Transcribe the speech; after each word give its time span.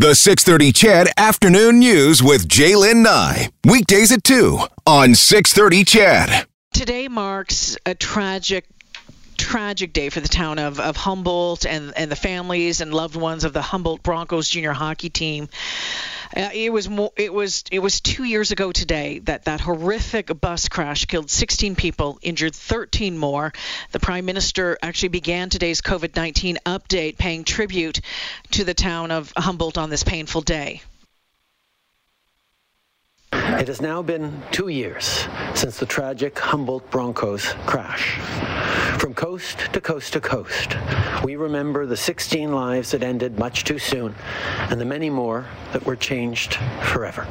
The 0.00 0.14
630 0.14 0.72
CHED 0.72 1.08
Afternoon 1.18 1.78
News 1.78 2.22
with 2.22 2.48
Jaylen 2.48 3.02
Nye. 3.02 3.50
Weekdays 3.66 4.10
at 4.10 4.24
2 4.24 4.58
on 4.86 5.14
630 5.14 5.84
CHED. 5.84 6.46
Today 6.72 7.06
marks 7.06 7.76
a 7.84 7.94
tragic 7.94 8.64
tragic 9.40 9.94
day 9.94 10.10
for 10.10 10.20
the 10.20 10.28
town 10.28 10.58
of, 10.58 10.78
of 10.78 10.96
Humboldt 10.96 11.64
and, 11.64 11.92
and 11.96 12.10
the 12.10 12.16
families 12.16 12.82
and 12.82 12.92
loved 12.92 13.16
ones 13.16 13.44
of 13.44 13.52
the 13.54 13.62
Humboldt 13.62 14.02
Broncos 14.02 14.48
junior 14.48 14.72
hockey 14.72 15.08
team. 15.08 15.48
Uh, 16.36 16.50
it 16.52 16.72
was 16.72 16.88
it 17.16 17.32
was 17.32 17.64
it 17.72 17.80
was 17.80 18.00
two 18.00 18.22
years 18.22 18.52
ago 18.52 18.70
today 18.70 19.18
that 19.20 19.46
that 19.46 19.60
horrific 19.60 20.30
bus 20.40 20.68
crash 20.68 21.06
killed 21.06 21.28
16 21.28 21.74
people, 21.74 22.20
injured 22.22 22.54
13 22.54 23.18
more. 23.18 23.52
The 23.90 23.98
prime 23.98 24.26
minister 24.26 24.78
actually 24.80 25.08
began 25.08 25.48
today's 25.48 25.80
COVID-19 25.80 26.58
update, 26.66 27.18
paying 27.18 27.42
tribute 27.42 28.00
to 28.52 28.62
the 28.62 28.74
town 28.74 29.10
of 29.10 29.32
Humboldt 29.36 29.78
on 29.78 29.90
this 29.90 30.04
painful 30.04 30.42
day. 30.42 30.82
It 33.60 33.68
has 33.68 33.82
now 33.82 34.00
been 34.00 34.42
two 34.52 34.68
years 34.68 35.28
since 35.54 35.78
the 35.78 35.84
tragic 35.84 36.38
Humboldt 36.38 36.90
Broncos 36.90 37.52
crash. 37.66 38.18
From 38.98 39.12
coast 39.12 39.68
to 39.74 39.82
coast 39.82 40.14
to 40.14 40.20
coast, 40.20 40.78
we 41.22 41.36
remember 41.36 41.84
the 41.84 41.94
16 41.94 42.52
lives 42.52 42.92
that 42.92 43.02
ended 43.02 43.38
much 43.38 43.64
too 43.64 43.78
soon 43.78 44.14
and 44.70 44.80
the 44.80 44.86
many 44.86 45.10
more 45.10 45.46
that 45.74 45.84
were 45.84 45.96
changed 45.96 46.54
forever. 46.82 47.26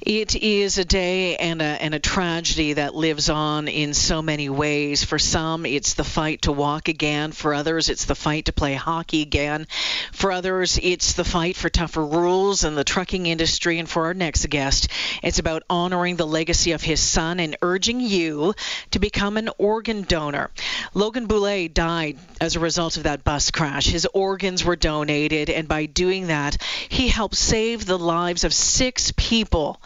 It 0.00 0.36
is 0.36 0.78
a 0.78 0.84
day 0.84 1.36
and 1.36 1.60
a, 1.60 1.64
and 1.64 1.92
a 1.92 1.98
tragedy 1.98 2.74
that 2.74 2.94
lives 2.94 3.28
on 3.28 3.66
in 3.66 3.94
so 3.94 4.22
many 4.22 4.48
ways. 4.48 5.02
For 5.02 5.18
some, 5.18 5.66
it's 5.66 5.94
the 5.94 6.04
fight 6.04 6.42
to 6.42 6.52
walk 6.52 6.88
again. 6.88 7.32
For 7.32 7.52
others, 7.52 7.88
it's 7.88 8.04
the 8.04 8.14
fight 8.14 8.44
to 8.44 8.52
play 8.52 8.74
hockey 8.74 9.22
again. 9.22 9.66
For 10.12 10.30
others, 10.30 10.78
it's 10.80 11.14
the 11.14 11.24
fight 11.24 11.56
for 11.56 11.68
tougher 11.68 12.06
rules 12.06 12.62
in 12.62 12.76
the 12.76 12.84
trucking 12.84 13.26
industry. 13.26 13.80
And 13.80 13.88
for 13.88 14.06
our 14.06 14.14
next 14.14 14.48
guest, 14.48 14.88
it's 15.20 15.40
about 15.40 15.64
honoring 15.68 16.14
the 16.14 16.26
legacy 16.26 16.72
of 16.72 16.82
his 16.82 17.00
son 17.00 17.40
and 17.40 17.56
urging 17.60 18.00
you 18.00 18.54
to 18.92 19.00
become 19.00 19.36
an 19.36 19.50
organ 19.58 20.02
donor. 20.02 20.50
Logan 20.94 21.26
Boulet 21.26 21.74
died 21.74 22.18
as 22.40 22.54
a 22.54 22.60
result 22.60 22.98
of 22.98 23.02
that 23.02 23.24
bus 23.24 23.50
crash. 23.50 23.88
His 23.88 24.06
organs 24.14 24.64
were 24.64 24.76
donated, 24.76 25.50
and 25.50 25.66
by 25.66 25.86
doing 25.86 26.28
that, 26.28 26.62
he 26.88 27.08
helped 27.08 27.34
save 27.34 27.84
the 27.84 27.98
lives 27.98 28.44
of 28.44 28.54
six 28.54 29.12
people. 29.16 29.80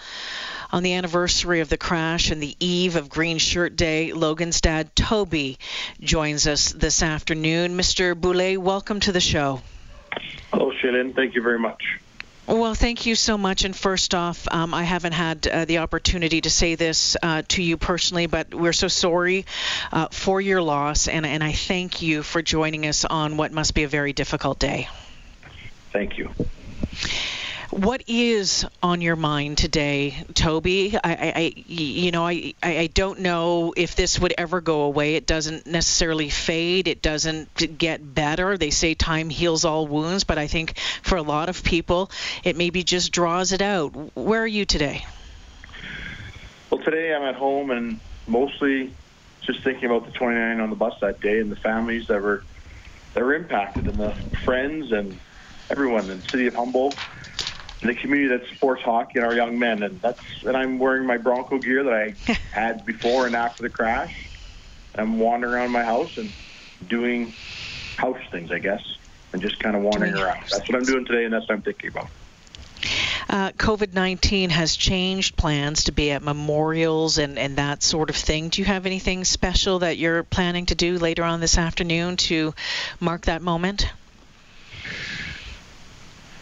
On 0.70 0.82
the 0.82 0.94
anniversary 0.94 1.60
of 1.60 1.68
the 1.68 1.76
crash 1.76 2.30
and 2.30 2.42
the 2.42 2.56
eve 2.58 2.96
of 2.96 3.10
Green 3.10 3.38
Shirt 3.38 3.76
Day, 3.76 4.12
Logan's 4.12 4.60
dad, 4.60 4.94
Toby, 4.96 5.58
joins 6.00 6.46
us 6.46 6.72
this 6.72 7.02
afternoon. 7.02 7.76
Mr. 7.76 8.18
Boulet, 8.18 8.56
welcome 8.58 9.00
to 9.00 9.12
the 9.12 9.20
show. 9.20 9.60
Hello, 10.52 10.72
Shannon. 10.80 11.12
Thank 11.12 11.34
you 11.34 11.42
very 11.42 11.58
much. 11.58 12.00
Well, 12.46 12.74
thank 12.74 13.06
you 13.06 13.14
so 13.14 13.38
much. 13.38 13.64
And 13.64 13.74
first 13.74 14.14
off, 14.14 14.48
um, 14.50 14.74
I 14.74 14.82
haven't 14.82 15.12
had 15.12 15.46
uh, 15.46 15.64
the 15.64 15.78
opportunity 15.78 16.40
to 16.40 16.50
say 16.50 16.74
this 16.74 17.16
uh, 17.22 17.42
to 17.48 17.62
you 17.62 17.76
personally, 17.76 18.26
but 18.26 18.52
we're 18.52 18.72
so 18.72 18.88
sorry 18.88 19.46
uh, 19.92 20.08
for 20.10 20.40
your 20.40 20.60
loss, 20.60 21.06
and, 21.06 21.24
and 21.24 21.42
I 21.42 21.52
thank 21.52 22.02
you 22.02 22.22
for 22.22 22.42
joining 22.42 22.86
us 22.86 23.04
on 23.04 23.36
what 23.36 23.52
must 23.52 23.74
be 23.74 23.84
a 23.84 23.88
very 23.88 24.12
difficult 24.12 24.58
day. 24.58 24.88
Thank 25.92 26.18
you. 26.18 26.30
What 27.72 28.04
is 28.06 28.66
on 28.82 29.00
your 29.00 29.16
mind 29.16 29.56
today, 29.56 30.26
Toby? 30.34 30.94
I, 30.94 31.32
I 31.34 31.52
you 31.66 32.10
know, 32.10 32.26
I, 32.26 32.52
I 32.62 32.90
don't 32.92 33.20
know 33.20 33.72
if 33.74 33.96
this 33.96 34.18
would 34.20 34.34
ever 34.36 34.60
go 34.60 34.82
away. 34.82 35.14
It 35.14 35.26
doesn't 35.26 35.66
necessarily 35.66 36.28
fade. 36.28 36.86
It 36.86 37.00
doesn't 37.00 37.78
get 37.78 38.14
better. 38.14 38.58
They 38.58 38.68
say 38.68 38.92
time 38.92 39.30
heals 39.30 39.64
all 39.64 39.86
wounds, 39.86 40.24
but 40.24 40.36
I 40.36 40.48
think 40.48 40.76
for 41.02 41.16
a 41.16 41.22
lot 41.22 41.48
of 41.48 41.64
people, 41.64 42.10
it 42.44 42.58
maybe 42.58 42.84
just 42.84 43.10
draws 43.10 43.52
it 43.52 43.62
out. 43.62 43.88
Where 44.14 44.42
are 44.42 44.46
you 44.46 44.66
today? 44.66 45.06
Well, 46.68 46.82
today 46.82 47.14
I'm 47.14 47.22
at 47.22 47.36
home 47.36 47.70
and 47.70 48.00
mostly 48.26 48.92
just 49.40 49.62
thinking 49.62 49.86
about 49.86 50.04
the 50.04 50.12
29 50.12 50.60
on 50.60 50.68
the 50.68 50.76
bus 50.76 51.00
that 51.00 51.22
day 51.22 51.40
and 51.40 51.50
the 51.50 51.56
families 51.56 52.08
that 52.08 52.20
were 52.20 52.44
that 53.14 53.24
were 53.24 53.32
impacted 53.32 53.86
and 53.86 53.98
the 53.98 54.14
friends 54.44 54.92
and 54.92 55.18
everyone 55.70 56.10
in 56.10 56.20
the 56.20 56.28
city 56.28 56.46
of 56.48 56.54
Humboldt 56.54 56.98
the 57.88 57.94
community 57.94 58.36
that 58.36 58.48
supports 58.48 58.82
hockey 58.82 59.18
and 59.18 59.26
our 59.26 59.34
young 59.34 59.58
men. 59.58 59.82
And 59.82 60.00
that's 60.00 60.20
and 60.44 60.56
I'm 60.56 60.78
wearing 60.78 61.06
my 61.06 61.18
Bronco 61.18 61.58
gear 61.58 61.84
that 61.84 61.92
I 61.92 62.32
had 62.52 62.86
before 62.86 63.26
and 63.26 63.34
after 63.34 63.62
the 63.62 63.70
crash. 63.70 64.28
I'm 64.94 65.18
wandering 65.18 65.54
around 65.54 65.70
my 65.70 65.84
house 65.84 66.18
and 66.18 66.30
doing 66.86 67.32
house 67.96 68.20
things, 68.30 68.50
I 68.50 68.58
guess, 68.58 68.82
and 69.32 69.40
just 69.40 69.58
kind 69.58 69.74
of 69.74 69.82
wandering 69.82 70.12
doing 70.12 70.24
around. 70.24 70.42
That's 70.50 70.68
what 70.68 70.76
I'm 70.76 70.84
doing 70.84 71.04
today, 71.06 71.24
and 71.24 71.32
that's 71.32 71.48
what 71.48 71.54
I'm 71.54 71.62
thinking 71.62 71.88
about. 71.88 72.08
Uh, 73.28 73.50
COVID 73.52 73.94
19 73.94 74.50
has 74.50 74.76
changed 74.76 75.36
plans 75.36 75.84
to 75.84 75.92
be 75.92 76.10
at 76.10 76.22
memorials 76.22 77.18
and, 77.18 77.38
and 77.38 77.56
that 77.56 77.82
sort 77.82 78.10
of 78.10 78.16
thing. 78.16 78.48
Do 78.48 78.60
you 78.60 78.66
have 78.66 78.84
anything 78.84 79.24
special 79.24 79.78
that 79.78 79.96
you're 79.96 80.22
planning 80.22 80.66
to 80.66 80.74
do 80.74 80.98
later 80.98 81.24
on 81.24 81.40
this 81.40 81.56
afternoon 81.56 82.16
to 82.18 82.54
mark 83.00 83.26
that 83.26 83.40
moment? 83.40 83.90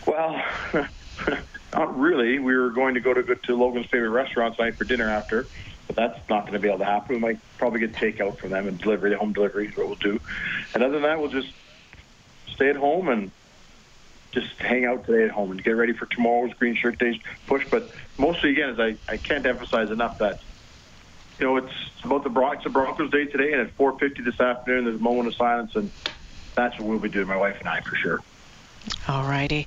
Well, 0.06 0.42
Not 1.72 1.98
really. 1.98 2.38
We 2.38 2.56
were 2.56 2.70
going 2.70 2.94
to 2.94 3.00
go 3.00 3.14
to 3.14 3.22
to 3.22 3.56
Logan's 3.56 3.86
favorite 3.86 4.10
restaurant 4.10 4.56
tonight 4.56 4.76
for 4.76 4.84
dinner 4.84 5.08
after, 5.08 5.46
but 5.86 5.96
that's 5.96 6.28
not 6.28 6.42
going 6.42 6.54
to 6.54 6.58
be 6.58 6.68
able 6.68 6.78
to 6.78 6.84
happen. 6.84 7.16
We 7.16 7.20
might 7.20 7.38
probably 7.58 7.80
get 7.80 7.94
takeout 7.94 8.38
from 8.38 8.50
them 8.50 8.66
and 8.66 8.78
delivery, 8.78 9.14
home 9.14 9.32
delivery 9.32 9.68
is 9.68 9.76
what 9.76 9.86
we'll 9.86 9.96
do. 9.96 10.20
And 10.74 10.82
other 10.82 10.94
than 10.94 11.02
that, 11.02 11.20
we'll 11.20 11.30
just 11.30 11.52
stay 12.48 12.70
at 12.70 12.76
home 12.76 13.08
and 13.08 13.30
just 14.32 14.48
hang 14.58 14.84
out 14.84 15.06
today 15.06 15.24
at 15.24 15.30
home 15.30 15.50
and 15.50 15.62
get 15.62 15.72
ready 15.72 15.92
for 15.92 16.06
tomorrow's 16.06 16.52
Green 16.54 16.74
Shirt 16.74 16.98
Days 16.98 17.20
push. 17.46 17.64
But 17.70 17.90
mostly, 18.18 18.50
again, 18.50 18.70
is 18.70 18.80
I, 18.80 18.96
I 19.08 19.16
can't 19.16 19.46
emphasize 19.46 19.90
enough 19.90 20.18
that 20.18 20.40
you 21.38 21.46
know 21.46 21.56
it's 21.56 21.72
about 22.04 22.24
the 22.24 22.30
Bron- 22.30 22.56
it's 22.56 22.64
the 22.64 22.70
Broncos 22.70 23.10
Day 23.10 23.26
today, 23.26 23.52
and 23.52 23.62
at 23.62 23.76
4:50 23.76 24.24
this 24.24 24.40
afternoon, 24.40 24.84
there's 24.84 25.00
a 25.00 25.02
moment 25.02 25.28
of 25.28 25.34
silence, 25.34 25.74
and 25.74 25.90
that's 26.54 26.78
what 26.78 26.88
we'll 26.88 26.98
be 26.98 27.08
doing, 27.08 27.26
my 27.26 27.36
wife 27.36 27.56
and 27.60 27.68
I, 27.68 27.80
for 27.80 27.96
sure. 27.96 28.20
All 29.06 29.24
righty. 29.24 29.66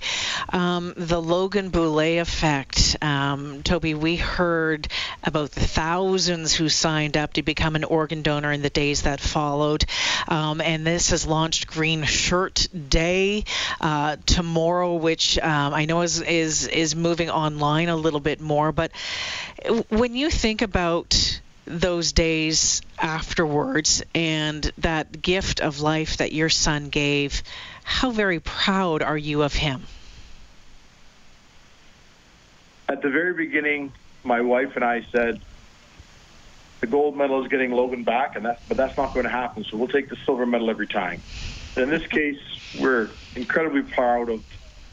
Um, 0.50 0.94
the 0.97 1.22
Logan 1.22 1.69
Boulet 1.69 2.19
effect. 2.19 2.97
Um, 3.01 3.62
Toby, 3.62 3.94
we 3.94 4.16
heard 4.16 4.88
about 5.24 5.51
the 5.51 5.59
thousands 5.59 6.53
who 6.53 6.68
signed 6.69 7.16
up 7.16 7.34
to 7.34 7.44
become 7.44 7.75
an 7.75 7.84
organ 7.84 8.24
donor 8.24 8.51
in 8.51 8.62
the 8.62 8.69
days 8.69 9.03
that 9.03 9.19
followed. 9.19 9.85
Um, 10.28 10.62
and 10.62 10.85
this 10.85 11.12
has 11.12 11.28
launched 11.28 11.68
Green 11.68 12.03
Shirt 12.03 12.68
Day 12.90 13.44
uh, 13.79 14.18
tomorrow, 14.25 14.96
which 14.96 15.38
um, 15.40 15.74
I 15.74 15.85
know 15.85 16.01
is, 16.01 16.19
is, 16.22 16.68
is 16.68 16.95
moving 16.95 17.30
online 17.30 17.90
a 17.90 17.95
little 17.95 18.19
bit 18.19 18.41
more. 18.41 18.72
But 18.72 18.91
when 19.90 20.16
you 20.16 20.31
think 20.31 20.62
about 20.62 21.40
those 21.66 22.12
days 22.12 22.81
afterwards 23.00 24.03
and 24.13 24.72
that 24.80 25.22
gift 25.22 25.62
of 25.62 25.80
life 25.80 26.18
that 26.18 26.34
your 26.34 26.50
son 26.50 26.90
gave, 26.90 27.41
how 27.84 28.12
very 28.12 28.40
proud 28.40 29.02
are 29.02 29.18
you 29.18 29.44
of 29.44 29.54
him? 29.54 29.84
At 32.90 33.02
the 33.02 33.10
very 33.10 33.34
beginning, 33.34 33.94
my 34.24 34.42
wife 34.42 34.76
and 34.76 34.84
I 34.84 35.06
said, 35.12 35.42
the 36.82 36.88
gold 36.88 37.16
medal 37.16 37.42
is 37.44 37.50
getting 37.50 37.72
Logan 37.72 38.04
back, 38.04 38.36
and 38.36 38.46
that's, 38.46 38.62
but 38.68 38.76
that's 38.76 38.98
not 38.98 39.14
going 39.14 39.24
to 39.24 39.32
happen. 39.32 39.64
So 39.64 39.78
we'll 39.78 39.88
take 39.88 40.10
the 40.10 40.18
silver 40.26 40.46
medal 40.46 40.70
every 40.70 40.88
time. 40.88 41.22
in 41.78 41.90
this 41.90 42.06
case, 42.08 42.40
we're 42.74 43.12
incredibly 43.36 43.84
proud 43.84 44.30
of 44.30 44.44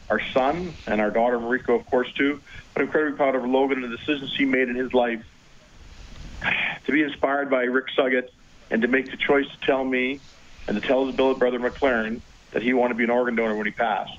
our 0.09 0.21
son 0.33 0.75
and 0.87 1.00
our 1.00 1.11
daughter 1.11 1.39
Mariko, 1.39 1.79
of 1.79 1.87
course, 1.87 2.12
too. 2.12 2.41
But 2.75 2.83
incredibly 2.83 3.17
proud 3.17 3.34
of 3.34 3.45
Logan 3.45 3.83
and 3.83 3.93
the 3.93 3.97
decisions 3.97 4.34
he 4.37 4.45
made 4.45 4.69
in 4.69 4.77
his 4.77 4.95
life 4.95 5.25
to 6.87 6.93
be 6.93 7.03
inspired 7.03 7.50
by 7.50 7.65
Rick 7.65 7.87
Suggitt 7.97 8.31
and 8.71 8.83
to 8.83 8.89
make 8.89 9.11
the 9.11 9.17
choice 9.17 9.47
to 9.49 9.67
tell 9.67 9.84
me 9.84 10.21
and 10.69 10.81
to 10.81 10.87
tell 10.87 11.06
his 11.06 11.17
brother 11.17 11.59
McLaren 11.59 12.21
that 12.53 12.62
he 12.62 12.72
wanted 12.72 12.94
to 12.94 12.99
be 12.99 13.05
an 13.05 13.11
organ 13.11 13.37
donor 13.37 13.55
when 13.55 13.66
he 13.66 13.72
passed. 13.72 14.16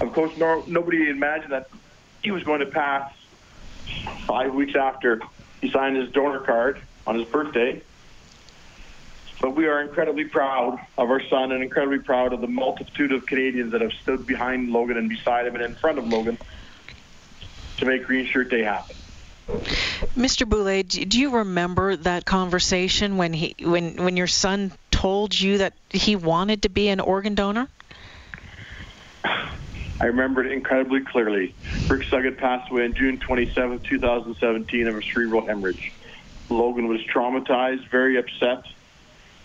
Of 0.00 0.12
course, 0.12 0.32
no, 0.36 0.64
nobody 0.66 1.08
imagined 1.08 1.52
that 1.52 1.68
he 2.22 2.30
was 2.30 2.42
going 2.42 2.60
to 2.60 2.66
pass 2.66 3.12
five 4.26 4.54
weeks 4.54 4.74
after 4.74 5.20
he 5.60 5.70
signed 5.70 5.96
his 5.96 6.10
donor 6.10 6.40
card 6.40 6.80
on 7.06 7.18
his 7.18 7.28
birthday. 7.28 7.82
But 9.40 9.56
we 9.56 9.66
are 9.66 9.80
incredibly 9.80 10.26
proud 10.26 10.78
of 10.98 11.10
our 11.10 11.22
son 11.28 11.52
and 11.52 11.62
incredibly 11.62 11.98
proud 11.98 12.32
of 12.32 12.40
the 12.40 12.46
multitude 12.46 13.12
of 13.12 13.24
Canadians 13.24 13.72
that 13.72 13.80
have 13.80 13.92
stood 13.92 14.26
behind 14.26 14.70
Logan 14.70 14.98
and 14.98 15.08
beside 15.08 15.46
him 15.46 15.54
and 15.54 15.64
in 15.64 15.74
front 15.76 15.98
of 15.98 16.06
Logan 16.06 16.36
to 17.78 17.86
make 17.86 18.04
Green 18.04 18.26
Shirt 18.26 18.50
Day 18.50 18.62
happen. 18.62 18.96
Mr. 20.16 20.46
Boulet, 20.46 21.08
do 21.08 21.18
you 21.18 21.38
remember 21.38 21.96
that 21.96 22.24
conversation 22.24 23.16
when 23.16 23.32
he 23.32 23.56
when 23.60 23.96
when 24.04 24.16
your 24.16 24.26
son 24.26 24.72
told 25.00 25.38
you 25.40 25.56
that 25.56 25.72
he 25.88 26.14
wanted 26.14 26.62
to 26.62 26.68
be 26.68 26.88
an 26.88 27.00
organ 27.00 27.34
donor? 27.34 27.66
I 29.24 30.06
remember 30.06 30.44
it 30.44 30.52
incredibly 30.52 31.00
clearly. 31.00 31.54
Rick 31.88 32.02
Suggitt 32.02 32.36
passed 32.36 32.70
away 32.70 32.84
on 32.84 32.92
June 32.92 33.18
27, 33.18 33.80
2017, 33.80 34.86
of 34.86 34.96
a 34.96 35.02
cerebral 35.02 35.46
hemorrhage. 35.46 35.92
Logan 36.50 36.86
was 36.86 37.00
traumatized, 37.02 37.88
very 37.88 38.18
upset, 38.18 38.64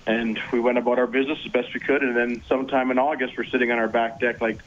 and 0.05 0.37
we 0.51 0.59
went 0.59 0.77
about 0.77 0.99
our 0.99 1.07
business 1.07 1.39
as 1.45 1.51
best 1.51 1.73
we 1.73 1.79
could. 1.79 2.03
And 2.03 2.17
then 2.17 2.43
sometime 2.49 2.91
in 2.91 2.99
August, 2.99 3.37
we're 3.37 3.45
sitting 3.45 3.71
on 3.71 3.79
our 3.79 3.87
back 3.87 4.19
deck 4.19 4.41
like 4.41 4.59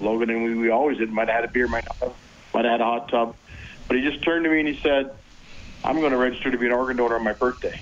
Logan 0.00 0.30
and 0.30 0.42
we, 0.42 0.54
we 0.54 0.70
always 0.70 0.98
did. 0.98 1.12
Might 1.12 1.28
have 1.28 1.42
had 1.42 1.44
a 1.44 1.52
beer, 1.52 1.68
might 1.68 1.84
have, 2.00 2.12
might 2.52 2.64
have 2.64 2.72
had 2.72 2.80
a 2.80 2.84
hot 2.84 3.08
tub. 3.08 3.36
But 3.86 3.98
he 3.98 4.02
just 4.02 4.24
turned 4.24 4.44
to 4.44 4.50
me 4.50 4.58
and 4.60 4.68
he 4.68 4.80
said, 4.80 5.14
I'm 5.84 6.00
going 6.00 6.10
to 6.10 6.16
register 6.16 6.50
to 6.50 6.58
be 6.58 6.66
an 6.66 6.72
organ 6.72 6.96
donor 6.96 7.14
on 7.14 7.22
my 7.22 7.34
birthday. 7.34 7.80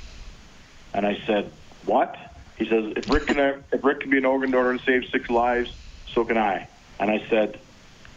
And 0.93 1.06
I 1.06 1.19
said, 1.26 1.50
what? 1.87 2.16
He 2.62 2.69
says, 2.69 2.93
if 2.97 3.11
Rick 3.11 3.26
can, 3.26 3.38
if 3.73 3.82
Rick 3.82 4.00
can 4.00 4.11
be 4.11 4.19
an 4.19 4.25
organ 4.25 4.53
donor 4.53 4.70
and 4.70 4.81
save 4.87 5.09
six 5.11 5.29
lives, 5.29 5.73
so 6.14 6.25
can 6.25 6.38
I. 6.38 6.69
And 7.00 7.11
I 7.11 7.26
said, 7.29 7.59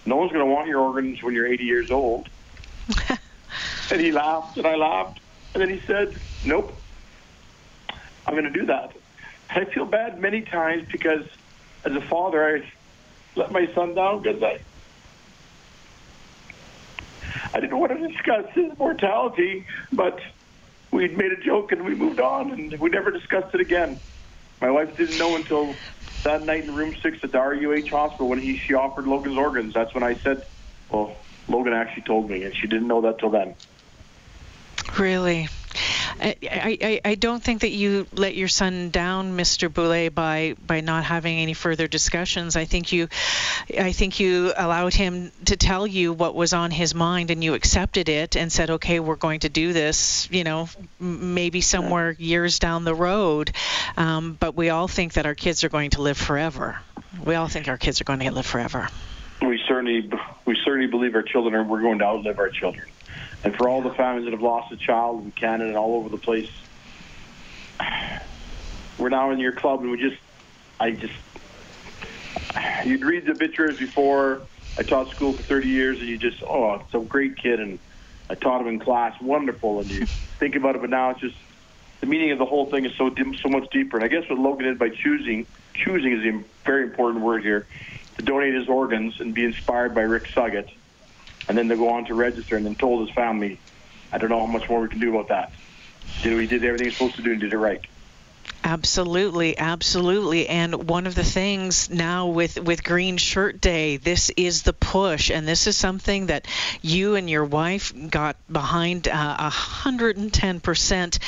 no 0.05 0.17
one's 0.17 0.31
going 0.31 0.45
to 0.45 0.51
want 0.51 0.67
your 0.67 0.81
organs 0.81 1.23
when 1.23 1.33
you're 1.33 1.47
80 1.47 1.63
years 1.63 1.89
old. 1.89 2.29
and 3.89 3.99
he 3.99 4.11
laughed 4.11 4.57
and 4.57 4.67
I 4.67 4.75
laughed. 4.75 5.19
And 5.55 5.63
then 5.63 5.69
he 5.69 5.81
said, 5.87 6.15
nope, 6.43 6.79
I'm 8.27 8.35
going 8.35 8.43
to 8.43 8.51
do 8.51 8.67
that. 8.67 8.93
And 9.49 9.67
I 9.67 9.71
feel 9.71 9.85
bad 9.85 10.19
many 10.19 10.41
times 10.41 10.87
because 10.91 11.25
as 11.83 11.93
a 11.93 12.01
father, 12.01 12.57
I 12.57 12.71
let 13.35 13.51
my 13.51 13.67
son 13.73 13.95
down 13.95 14.21
because 14.21 14.43
I 14.43 14.59
I 17.51 17.59
didn't 17.61 17.79
want 17.79 17.97
to 17.97 18.07
discuss 18.07 18.45
his 18.53 18.77
mortality, 18.77 19.65
but 19.91 20.19
we'd 20.91 21.17
made 21.17 21.31
a 21.31 21.41
joke 21.41 21.71
and 21.71 21.83
we 21.83 21.95
moved 21.95 22.19
on 22.19 22.51
and 22.51 22.79
we 22.79 22.89
never 22.89 23.09
discussed 23.09 23.55
it 23.55 23.61
again. 23.61 23.99
My 24.61 24.71
wife 24.71 24.95
didn't 24.97 25.17
know 25.17 25.35
until 25.35 25.75
that 26.23 26.45
night 26.45 26.63
in 26.63 26.73
room 26.73 26.95
six 27.03 27.17
at 27.23 27.31
the 27.31 27.39
RUH 27.39 27.89
hospital 27.89 28.27
when 28.27 28.41
he 28.41 28.59
she 28.67 28.73
offered 28.73 29.07
Logan's 29.07 29.37
organs. 29.37 29.73
That's 29.73 29.93
when 29.93 30.03
I 30.03 30.15
said, 30.23 30.43
"Well, 30.89 31.15
Logan 31.47 31.73
actually 31.73 32.03
told 32.03 32.29
me," 32.29 32.43
and 32.43 32.53
she 32.55 32.67
didn't 32.67 32.87
know 32.87 33.01
that 33.01 33.19
till 33.19 33.29
then. 33.29 33.55
Really? 34.97 35.49
I, 36.19 36.35
I, 36.43 37.01
I 37.03 37.15
don't 37.15 37.43
think 37.43 37.61
that 37.61 37.71
you 37.71 38.07
let 38.13 38.35
your 38.35 38.47
son 38.47 38.89
down, 38.89 39.37
Mr. 39.37 39.71
Boulet, 39.71 40.15
by 40.15 40.55
by 40.65 40.81
not 40.81 41.03
having 41.03 41.37
any 41.37 41.53
further 41.53 41.87
discussions. 41.87 42.55
I 42.55 42.65
think 42.65 42.91
you, 42.91 43.09
I 43.77 43.91
think 43.91 44.19
you 44.19 44.53
allowed 44.55 44.93
him 44.93 45.31
to 45.45 45.57
tell 45.57 45.85
you 45.85 46.13
what 46.13 46.33
was 46.33 46.53
on 46.53 46.71
his 46.71 46.95
mind, 46.95 47.31
and 47.31 47.43
you 47.43 47.53
accepted 47.53 48.07
it 48.07 48.35
and 48.35 48.51
said, 48.51 48.69
"Okay, 48.69 48.99
we're 48.99 49.15
going 49.15 49.41
to 49.41 49.49
do 49.49 49.73
this." 49.73 50.27
You 50.31 50.43
know, 50.43 50.69
maybe 50.99 51.61
somewhere 51.61 52.11
years 52.11 52.59
down 52.59 52.85
the 52.85 52.95
road, 52.95 53.51
um, 53.97 54.37
but 54.39 54.55
we 54.55 54.69
all 54.69 54.87
think 54.87 55.13
that 55.13 55.25
our 55.25 55.35
kids 55.35 55.63
are 55.63 55.69
going 55.69 55.91
to 55.91 56.01
live 56.01 56.17
forever. 56.17 56.79
We 57.23 57.35
all 57.35 57.47
think 57.47 57.67
our 57.67 57.77
kids 57.77 58.01
are 58.01 58.05
going 58.05 58.19
to 58.19 58.31
live 58.31 58.45
forever. 58.45 58.87
We 59.41 59.61
certainly, 59.67 60.09
we 60.45 60.57
certainly 60.63 60.87
believe 60.87 61.13
our 61.15 61.23
children 61.23 61.53
are. 61.55 61.63
We're 61.63 61.81
going 61.81 61.99
to 61.99 62.05
outlive 62.05 62.39
our 62.39 62.49
children. 62.49 62.87
And 63.43 63.55
for 63.55 63.69
all 63.69 63.81
the 63.81 63.93
families 63.93 64.25
that 64.25 64.31
have 64.31 64.41
lost 64.41 64.71
a 64.71 64.77
child 64.77 65.23
in 65.23 65.31
Canada 65.31 65.69
and 65.69 65.77
all 65.77 65.95
over 65.95 66.09
the 66.09 66.17
place, 66.17 66.49
we're 68.97 69.09
now 69.09 69.31
in 69.31 69.39
your 69.39 69.51
club, 69.51 69.81
and 69.81 69.91
we 69.91 69.97
just, 69.97 70.17
I 70.79 70.91
just, 70.91 71.13
you'd 72.85 73.03
read 73.03 73.25
the 73.25 73.31
obituaries 73.31 73.77
before. 73.77 74.41
I 74.77 74.83
taught 74.83 75.09
school 75.11 75.33
for 75.33 75.43
30 75.43 75.67
years, 75.67 75.99
and 75.99 76.09
you 76.09 76.17
just, 76.17 76.41
oh, 76.43 76.75
it's 76.75 76.93
a 76.93 76.99
great 76.99 77.37
kid, 77.37 77.59
and 77.59 77.79
I 78.29 78.35
taught 78.35 78.61
him 78.61 78.67
in 78.67 78.79
class, 78.79 79.19
wonderful, 79.21 79.79
and 79.79 79.89
you 79.89 80.07
think 80.39 80.55
about 80.55 80.75
it, 80.75 80.81
but 80.81 80.89
now 80.89 81.11
it's 81.11 81.21
just 81.21 81.35
the 82.01 82.07
meaning 82.07 82.31
of 82.31 82.39
the 82.39 82.45
whole 82.45 82.69
thing 82.69 82.85
is 82.85 82.91
so 82.97 83.09
dim, 83.09 83.35
so 83.35 83.49
much 83.49 83.69
deeper. 83.71 83.97
And 83.97 84.03
I 84.03 84.07
guess 84.07 84.29
what 84.29 84.39
Logan 84.39 84.65
did 84.65 84.79
by 84.79 84.89
choosing, 84.89 85.45
choosing 85.73 86.13
is 86.13 86.25
a 86.25 86.43
very 86.65 86.83
important 86.83 87.23
word 87.23 87.43
here, 87.43 87.67
to 88.17 88.23
donate 88.23 88.53
his 88.53 88.67
organs 88.67 89.19
and 89.19 89.33
be 89.33 89.43
inspired 89.43 89.93
by 89.93 90.01
Rick 90.01 90.27
Suggitt 90.35 90.69
and 91.47 91.57
then 91.57 91.69
to 91.69 91.75
go 91.75 91.89
on 91.89 92.05
to 92.05 92.13
register 92.13 92.57
and 92.57 92.65
then 92.65 92.75
told 92.75 93.07
his 93.07 93.15
family, 93.15 93.59
I 94.11 94.17
don't 94.17 94.29
know 94.29 94.39
how 94.39 94.51
much 94.51 94.69
more 94.69 94.81
we 94.81 94.87
can 94.87 94.99
do 94.99 95.09
about 95.09 95.29
that. 95.29 95.51
Did 96.21 96.37
we 96.37 96.47
did 96.47 96.63
everything 96.63 96.87
he's 96.87 96.97
supposed 96.97 97.15
to 97.15 97.21
do 97.21 97.31
and 97.31 97.41
did 97.41 97.53
it 97.53 97.57
right. 97.57 97.81
Absolutely, 98.63 99.55
absolutely. 99.59 100.47
And 100.47 100.89
one 100.89 101.05
of 101.05 101.13
the 101.13 101.23
things 101.23 101.87
now 101.91 102.29
with 102.29 102.59
with 102.59 102.83
Green 102.83 103.17
Shirt 103.17 103.61
Day, 103.61 103.97
this 103.97 104.31
is 104.35 104.63
the 104.63 104.73
push, 104.73 105.29
and 105.29 105.47
this 105.47 105.67
is 105.67 105.77
something 105.77 106.27
that 106.27 106.47
you 106.81 107.13
and 107.13 107.29
your 107.29 107.45
wife 107.45 107.93
got 108.09 108.37
behind 108.51 109.07
uh, 109.07 109.35
a 109.37 109.49
hundred 109.51 110.17
and 110.17 110.33
ten 110.33 110.59
percent. 110.61 111.19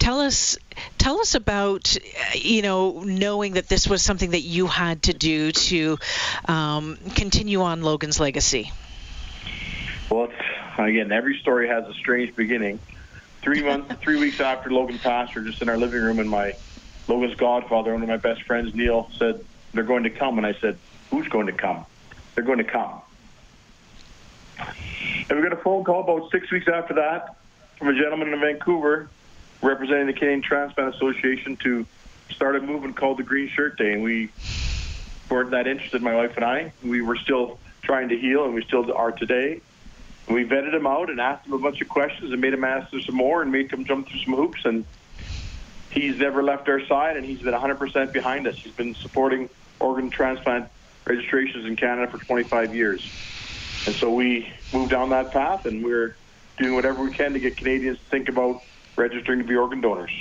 Tell 0.00 0.20
us, 0.20 0.58
tell 0.98 1.20
us 1.20 1.36
about 1.36 1.96
you 2.34 2.62
know 2.62 3.04
knowing 3.04 3.52
that 3.52 3.68
this 3.68 3.86
was 3.86 4.02
something 4.02 4.30
that 4.30 4.42
you 4.42 4.66
had 4.66 5.02
to 5.04 5.12
do 5.12 5.52
to 5.52 5.98
um, 6.46 6.98
continue 7.14 7.62
on 7.62 7.82
Logan's 7.82 8.18
legacy. 8.18 8.72
Again, 10.78 11.12
every 11.12 11.38
story 11.38 11.68
has 11.68 11.86
a 11.86 11.94
strange 11.94 12.34
beginning. 12.34 12.80
Three 13.42 13.62
months, 13.62 13.94
three 14.00 14.16
weeks 14.16 14.40
after 14.40 14.70
Logan 14.70 14.98
passed, 14.98 15.34
we're 15.34 15.42
just 15.42 15.62
in 15.62 15.68
our 15.68 15.76
living 15.76 16.00
room, 16.00 16.18
and 16.18 16.28
my 16.28 16.54
Logan's 17.08 17.34
godfather, 17.34 17.92
one 17.92 18.02
of 18.02 18.08
my 18.08 18.16
best 18.16 18.42
friends, 18.44 18.74
Neil, 18.74 19.10
said 19.18 19.44
they're 19.74 19.82
going 19.84 20.04
to 20.04 20.10
come, 20.10 20.38
and 20.38 20.46
I 20.46 20.54
said, 20.54 20.78
"Who's 21.10 21.28
going 21.28 21.46
to 21.46 21.52
come? 21.52 21.84
They're 22.34 22.44
going 22.44 22.58
to 22.58 22.64
come." 22.64 23.00
And 24.58 25.38
we 25.38 25.42
got 25.42 25.52
a 25.52 25.62
phone 25.62 25.84
call 25.84 26.00
about 26.00 26.30
six 26.30 26.50
weeks 26.50 26.68
after 26.68 26.94
that 26.94 27.36
from 27.78 27.88
a 27.88 27.94
gentleman 27.94 28.32
in 28.32 28.40
Vancouver 28.40 29.08
representing 29.62 30.06
the 30.06 30.12
Canadian 30.12 30.42
Transplant 30.42 30.94
Association 30.94 31.56
to 31.58 31.86
start 32.30 32.56
a 32.56 32.60
movement 32.60 32.96
called 32.96 33.18
the 33.18 33.22
Green 33.22 33.48
Shirt 33.48 33.78
Day, 33.78 33.92
and 33.92 34.02
we 34.02 34.30
weren't 35.30 35.50
that 35.52 35.66
interested, 35.66 36.02
my 36.02 36.14
wife 36.14 36.32
and 36.36 36.44
I. 36.44 36.72
We 36.82 37.00
were 37.00 37.16
still 37.16 37.58
trying 37.82 38.08
to 38.10 38.18
heal, 38.18 38.44
and 38.44 38.54
we 38.54 38.62
still 38.64 38.92
are 38.92 39.12
today. 39.12 39.60
We 40.32 40.44
vetted 40.44 40.72
him 40.72 40.86
out 40.86 41.10
and 41.10 41.20
asked 41.20 41.46
him 41.46 41.52
a 41.52 41.58
bunch 41.58 41.80
of 41.80 41.88
questions 41.88 42.32
and 42.32 42.40
made 42.40 42.54
him 42.54 42.64
answer 42.64 43.00
some 43.02 43.16
more 43.16 43.42
and 43.42 43.52
made 43.52 43.70
him 43.70 43.84
jump 43.84 44.08
through 44.08 44.20
some 44.20 44.34
hoops. 44.34 44.64
And 44.64 44.84
he's 45.90 46.16
never 46.16 46.42
left 46.42 46.68
our 46.68 46.84
side, 46.86 47.16
and 47.16 47.26
he's 47.26 47.40
been 47.40 47.54
100% 47.54 48.12
behind 48.12 48.46
us. 48.46 48.56
He's 48.56 48.72
been 48.72 48.94
supporting 48.94 49.50
organ 49.78 50.10
transplant 50.10 50.70
registrations 51.04 51.66
in 51.66 51.76
Canada 51.76 52.10
for 52.10 52.24
25 52.24 52.74
years. 52.74 53.02
And 53.86 53.94
so 53.96 54.10
we 54.10 54.50
moved 54.72 54.90
down 54.90 55.10
that 55.10 55.32
path, 55.32 55.66
and 55.66 55.84
we're 55.84 56.16
doing 56.58 56.74
whatever 56.74 57.02
we 57.02 57.12
can 57.12 57.34
to 57.34 57.40
get 57.40 57.56
Canadians 57.56 57.98
to 57.98 58.04
think 58.04 58.28
about 58.28 58.62
registering 58.96 59.40
to 59.40 59.44
be 59.44 59.56
organ 59.56 59.80
donors. 59.80 60.12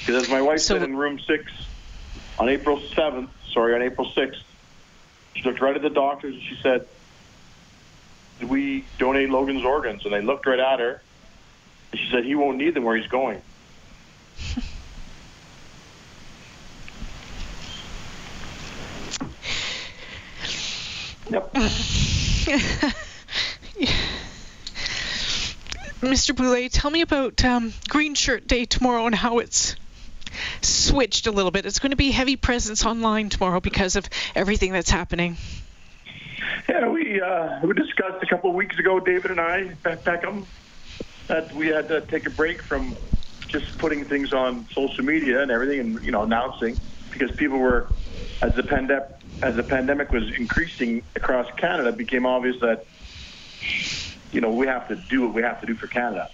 Because 0.00 0.24
as 0.24 0.30
my 0.30 0.40
wife 0.40 0.60
so, 0.60 0.78
said 0.78 0.82
in 0.82 0.96
room 0.96 1.18
six 1.20 1.50
on 2.38 2.48
April 2.48 2.80
7th, 2.80 3.28
sorry, 3.52 3.74
on 3.74 3.82
April 3.82 4.10
6th, 4.16 4.42
she 5.34 5.42
looked 5.42 5.60
right 5.60 5.76
at 5.76 5.82
the 5.82 5.90
doctors 5.90 6.34
and 6.34 6.42
she 6.42 6.56
said, 6.62 6.88
we 8.44 8.84
donate 8.98 9.30
Logan's 9.30 9.64
organs? 9.64 10.04
And 10.04 10.12
they 10.12 10.20
looked 10.20 10.46
right 10.46 10.58
at 10.58 10.80
her. 10.80 11.00
And 11.92 12.00
she 12.00 12.10
said, 12.10 12.24
he 12.24 12.34
won't 12.34 12.58
need 12.58 12.74
them 12.74 12.84
where 12.84 12.96
he's 12.96 13.06
going. 13.08 13.40
yep. 21.30 21.52
Mr. 26.00 26.36
Boulet, 26.36 26.70
tell 26.70 26.90
me 26.90 27.00
about 27.00 27.42
um, 27.44 27.72
Green 27.88 28.14
Shirt 28.14 28.46
Day 28.46 28.66
tomorrow 28.66 29.06
and 29.06 29.14
how 29.14 29.38
it's 29.38 29.74
switched 30.60 31.26
a 31.26 31.32
little 31.32 31.50
bit. 31.50 31.64
It's 31.64 31.78
going 31.78 31.90
to 31.90 31.96
be 31.96 32.10
heavy 32.10 32.36
presence 32.36 32.84
online 32.84 33.30
tomorrow 33.30 33.60
because 33.60 33.96
of 33.96 34.08
everything 34.34 34.72
that's 34.72 34.90
happening. 34.90 35.36
Yeah, 36.68 36.88
we 36.88 37.20
uh, 37.20 37.60
we 37.62 37.74
discussed 37.74 38.22
a 38.22 38.26
couple 38.26 38.50
of 38.50 38.56
weeks 38.56 38.78
ago, 38.78 38.98
David 38.98 39.30
and 39.30 39.40
I, 39.40 39.76
Peckham, 39.82 40.46
that 41.26 41.54
we 41.54 41.68
had 41.68 41.88
to 41.88 42.00
take 42.00 42.26
a 42.26 42.30
break 42.30 42.62
from 42.62 42.96
just 43.48 43.66
putting 43.78 44.06
things 44.06 44.32
on 44.32 44.66
social 44.72 45.04
media 45.04 45.42
and 45.42 45.50
everything, 45.50 45.80
and 45.80 46.04
you 46.04 46.10
know, 46.10 46.22
announcing 46.22 46.78
because 47.12 47.30
people 47.36 47.58
were 47.58 47.88
as 48.40 48.54
the 48.54 48.62
pandemic 48.62 49.08
as 49.42 49.56
the 49.56 49.62
pandemic 49.62 50.10
was 50.10 50.24
increasing 50.38 51.02
across 51.14 51.46
Canada, 51.58 51.90
it 51.90 51.98
became 51.98 52.24
obvious 52.24 52.58
that 52.60 52.86
you 54.32 54.40
know 54.40 54.50
we 54.50 54.66
have 54.66 54.88
to 54.88 54.96
do 54.96 55.22
what 55.22 55.34
we 55.34 55.42
have 55.42 55.60
to 55.60 55.66
do 55.66 55.74
for 55.74 55.86
Canada. 55.86 56.30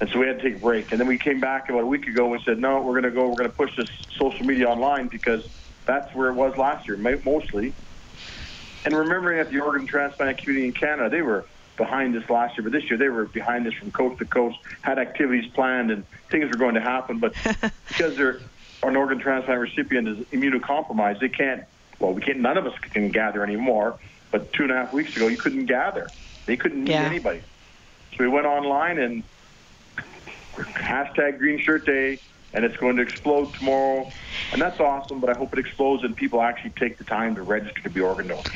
And 0.00 0.10
so 0.10 0.18
we 0.18 0.26
had 0.26 0.40
to 0.40 0.42
take 0.42 0.56
a 0.56 0.58
break. 0.58 0.90
And 0.90 1.00
then 1.00 1.06
we 1.06 1.18
came 1.18 1.38
back 1.38 1.68
about 1.68 1.82
a 1.82 1.86
week 1.86 2.08
ago 2.08 2.32
and 2.32 2.42
said, 2.42 2.58
no, 2.58 2.80
we're 2.80 3.00
going 3.00 3.04
to 3.04 3.12
go, 3.12 3.28
we're 3.28 3.36
going 3.36 3.50
to 3.50 3.54
push 3.56 3.76
this 3.76 3.86
social 4.18 4.44
media 4.44 4.68
online 4.68 5.06
because 5.06 5.46
that's 5.84 6.12
where 6.12 6.28
it 6.28 6.34
was 6.34 6.56
last 6.56 6.88
year, 6.88 6.96
mostly 6.96 7.72
and 8.84 8.94
remembering 8.94 9.38
that 9.38 9.50
the 9.50 9.60
organ 9.60 9.86
transplant 9.86 10.38
community 10.38 10.66
in 10.66 10.72
Canada, 10.72 11.08
they 11.08 11.22
were 11.22 11.44
behind 11.76 12.14
this 12.14 12.28
last 12.28 12.56
year, 12.56 12.62
but 12.62 12.72
this 12.72 12.88
year 12.90 12.98
they 12.98 13.08
were 13.08 13.24
behind 13.24 13.64
this 13.64 13.74
from 13.74 13.90
coast 13.90 14.18
to 14.18 14.24
coast, 14.24 14.58
had 14.82 14.98
activities 14.98 15.50
planned, 15.52 15.90
and 15.90 16.04
things 16.30 16.50
were 16.50 16.56
going 16.56 16.74
to 16.74 16.80
happen. 16.80 17.18
But 17.18 17.34
because 17.88 18.16
they're 18.16 18.40
an 18.82 18.96
organ 18.96 19.18
transplant 19.18 19.60
recipient 19.60 20.08
is 20.08 20.18
immunocompromised, 20.26 21.20
they 21.20 21.28
can't. 21.28 21.64
Well, 21.98 22.12
we 22.12 22.22
can't. 22.22 22.38
None 22.40 22.56
of 22.56 22.66
us 22.66 22.78
can 22.78 23.10
gather 23.10 23.44
anymore. 23.44 23.98
But 24.30 24.52
two 24.52 24.64
and 24.64 24.72
a 24.72 24.76
half 24.76 24.92
weeks 24.92 25.14
ago, 25.14 25.28
you 25.28 25.36
couldn't 25.36 25.66
gather. 25.66 26.08
They 26.46 26.56
couldn't 26.56 26.84
meet 26.84 26.90
yeah. 26.90 27.02
anybody. 27.02 27.42
So 28.12 28.24
we 28.24 28.28
went 28.28 28.46
online 28.46 28.98
and 28.98 29.22
hashtag 30.54 31.38
Green 31.38 31.60
Shirt 31.60 31.86
Day, 31.86 32.18
and 32.54 32.64
it's 32.64 32.76
going 32.76 32.96
to 32.96 33.02
explode 33.02 33.54
tomorrow. 33.54 34.10
And 34.52 34.60
that's 34.60 34.80
awesome. 34.80 35.20
But 35.20 35.30
I 35.30 35.34
hope 35.34 35.52
it 35.52 35.58
explodes 35.58 36.04
and 36.04 36.16
people 36.16 36.42
actually 36.42 36.72
take 36.78 36.98
the 36.98 37.04
time 37.04 37.34
to 37.36 37.42
register 37.42 37.82
to 37.82 37.90
be 37.90 38.00
organ 38.00 38.28
donors. 38.28 38.46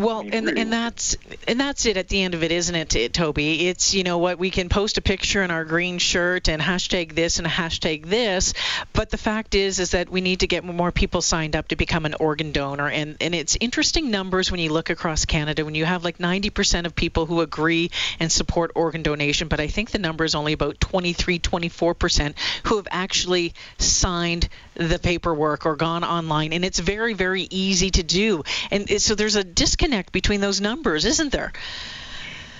Well, 0.00 0.20
and 0.20 0.48
and 0.48 0.72
that's 0.72 1.16
and 1.46 1.60
that's 1.60 1.86
it 1.86 1.96
at 1.96 2.08
the 2.08 2.22
end 2.22 2.34
of 2.34 2.42
it, 2.42 2.52
isn't 2.52 2.74
it, 2.74 2.96
it, 2.96 3.12
Toby? 3.12 3.68
It's 3.68 3.94
you 3.94 4.02
know 4.02 4.18
what 4.18 4.38
we 4.38 4.50
can 4.50 4.68
post 4.68 4.98
a 4.98 5.02
picture 5.02 5.42
in 5.42 5.50
our 5.50 5.64
green 5.64 5.98
shirt 5.98 6.48
and 6.48 6.60
hashtag 6.60 7.14
this 7.14 7.38
and 7.38 7.46
hashtag 7.46 8.06
this, 8.06 8.54
but 8.92 9.10
the 9.10 9.18
fact 9.18 9.54
is 9.54 9.78
is 9.78 9.90
that 9.90 10.08
we 10.08 10.20
need 10.20 10.40
to 10.40 10.46
get 10.46 10.64
more 10.64 10.90
people 10.90 11.22
signed 11.22 11.54
up 11.54 11.68
to 11.68 11.76
become 11.76 12.06
an 12.06 12.14
organ 12.18 12.52
donor, 12.52 12.88
and 12.88 13.16
and 13.20 13.34
it's 13.34 13.56
interesting 13.60 14.10
numbers 14.10 14.50
when 14.50 14.60
you 14.60 14.72
look 14.72 14.90
across 14.90 15.24
Canada 15.24 15.64
when 15.64 15.74
you 15.74 15.84
have 15.84 16.04
like 16.04 16.18
90% 16.18 16.86
of 16.86 16.94
people 16.94 17.26
who 17.26 17.40
agree 17.40 17.90
and 18.18 18.32
support 18.32 18.72
organ 18.74 19.02
donation, 19.02 19.48
but 19.48 19.60
I 19.60 19.66
think 19.66 19.90
the 19.90 19.98
number 19.98 20.24
is 20.24 20.34
only 20.34 20.52
about 20.52 20.80
23, 20.80 21.38
24% 21.38 22.34
who 22.64 22.76
have 22.76 22.88
actually 22.90 23.54
signed 23.78 24.48
the 24.88 24.98
paperwork 24.98 25.66
or 25.66 25.76
gone 25.76 26.04
online, 26.04 26.52
and 26.52 26.64
it's 26.64 26.78
very 26.78 27.12
very 27.12 27.46
easy 27.50 27.90
to 27.90 28.02
do, 28.02 28.42
and 28.70 29.00
so 29.00 29.14
there's 29.14 29.36
a 29.36 29.44
disconnect 29.44 30.12
between 30.12 30.40
those 30.40 30.60
numbers, 30.60 31.04
isn't 31.04 31.32
there? 31.32 31.52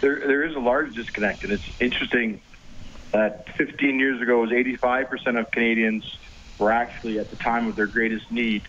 There, 0.00 0.20
there 0.20 0.44
is 0.44 0.54
a 0.54 0.60
large 0.60 0.94
disconnect, 0.94 1.44
and 1.44 1.52
it's 1.52 1.64
interesting 1.78 2.40
that 3.12 3.48
15 3.56 3.98
years 3.98 4.20
ago, 4.20 4.40
was 4.40 4.50
85% 4.50 5.38
of 5.38 5.50
Canadians 5.50 6.16
were 6.58 6.70
actually 6.70 7.18
at 7.18 7.30
the 7.30 7.36
time 7.36 7.66
of 7.68 7.76
their 7.76 7.86
greatest 7.86 8.30
need, 8.30 8.62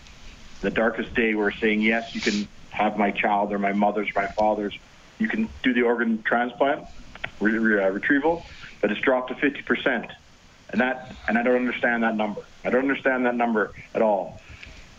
the 0.62 0.70
darkest 0.70 1.14
day, 1.14 1.34
were 1.34 1.52
saying, 1.52 1.82
"Yes, 1.82 2.14
you 2.14 2.20
can 2.20 2.48
have 2.70 2.96
my 2.96 3.10
child 3.10 3.52
or 3.52 3.58
my 3.58 3.72
mother's, 3.72 4.08
my 4.14 4.26
father's. 4.28 4.76
You 5.18 5.28
can 5.28 5.48
do 5.62 5.74
the 5.74 5.82
organ 5.82 6.22
transplant, 6.22 6.86
re- 7.40 7.58
re- 7.58 7.84
uh, 7.84 7.90
retrieval." 7.90 8.44
But 8.80 8.90
it's 8.90 9.00
dropped 9.00 9.28
to 9.28 9.34
50%, 9.34 10.10
and 10.70 10.80
that, 10.80 11.14
and 11.28 11.38
I 11.38 11.42
don't 11.42 11.56
understand 11.56 12.02
that 12.02 12.16
number. 12.16 12.42
I 12.64 12.70
don't 12.70 12.82
understand 12.82 13.26
that 13.26 13.34
number 13.34 13.72
at 13.94 14.02
all. 14.02 14.40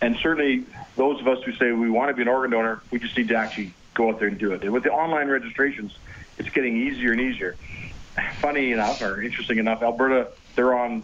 And 0.01 0.17
certainly, 0.17 0.65
those 0.95 1.21
of 1.21 1.27
us 1.27 1.41
who 1.43 1.53
say 1.53 1.71
we 1.71 1.89
want 1.89 2.09
to 2.09 2.13
be 2.13 2.23
an 2.23 2.27
organ 2.27 2.51
donor, 2.51 2.81
we 2.91 2.99
just 2.99 3.17
need 3.17 3.29
to 3.29 3.35
actually 3.35 3.73
go 3.93 4.09
out 4.09 4.19
there 4.19 4.27
and 4.27 4.37
do 4.37 4.51
it. 4.51 4.63
And 4.63 4.73
with 4.73 4.83
the 4.83 4.91
online 4.91 5.27
registrations, 5.29 5.95
it's 6.37 6.49
getting 6.49 6.75
easier 6.75 7.11
and 7.11 7.21
easier. 7.21 7.55
Funny 8.39 8.71
enough, 8.71 9.01
or 9.01 9.21
interesting 9.21 9.59
enough, 9.59 9.81
Alberta 9.81 10.27
they're 10.55 10.77
on 10.77 11.03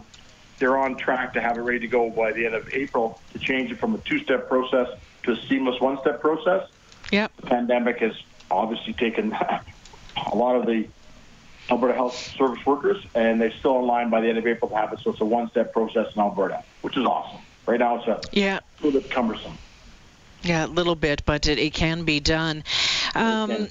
they're 0.58 0.76
on 0.76 0.96
track 0.96 1.32
to 1.32 1.40
have 1.40 1.56
it 1.56 1.62
ready 1.62 1.80
to 1.80 1.88
go 1.88 2.10
by 2.10 2.32
the 2.32 2.44
end 2.44 2.54
of 2.54 2.72
April 2.74 3.18
to 3.32 3.38
change 3.38 3.70
it 3.70 3.78
from 3.78 3.94
a 3.94 3.98
two-step 3.98 4.46
process 4.48 4.88
to 5.22 5.32
a 5.32 5.36
seamless 5.48 5.80
one-step 5.80 6.20
process. 6.20 6.68
Yep. 7.10 7.32
The 7.36 7.46
pandemic 7.46 7.98
has 8.00 8.12
obviously 8.50 8.92
taken 8.92 9.32
a 10.32 10.34
lot 10.34 10.56
of 10.56 10.66
the 10.66 10.86
Alberta 11.70 11.94
Health 11.94 12.16
Service 12.36 12.64
workers, 12.66 13.04
and 13.14 13.40
they're 13.40 13.52
still 13.52 13.78
in 13.78 13.86
line 13.86 14.10
by 14.10 14.20
the 14.20 14.28
end 14.28 14.38
of 14.38 14.46
April 14.46 14.68
to 14.70 14.76
have 14.76 14.92
it. 14.92 15.00
So 15.00 15.10
it's 15.10 15.20
a 15.20 15.24
one-step 15.24 15.72
process 15.72 16.08
in 16.14 16.20
Alberta, 16.20 16.62
which 16.82 16.96
is 16.96 17.04
awesome. 17.04 17.40
Right 17.66 17.78
now, 17.78 17.96
it's 17.96 18.08
a 18.08 18.20
yeah. 18.32 18.60
little 18.82 19.00
bit 19.00 19.10
cumbersome. 19.10 19.56
Yeah, 20.42 20.64
a 20.64 20.66
little 20.66 20.94
bit, 20.94 21.22
but 21.24 21.46
it, 21.46 21.58
it 21.58 21.74
can 21.74 22.04
be 22.04 22.18
done. 22.18 22.64
Um, 23.14 23.68